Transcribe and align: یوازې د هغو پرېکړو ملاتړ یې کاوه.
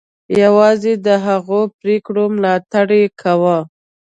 یوازې 0.41 0.93
د 1.05 1.07
هغو 1.25 1.61
پرېکړو 1.79 2.23
ملاتړ 2.35 2.87
یې 2.99 3.05
کاوه. 3.21 3.57